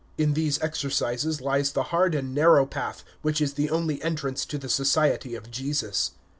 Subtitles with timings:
[0.17, 4.57] In these exercises lies the hard and narrow path which is the only entrance to
[4.57, 6.13] the Society of Jesus.